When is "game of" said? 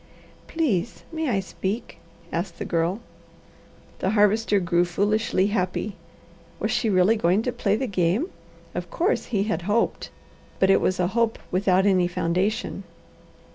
7.85-8.89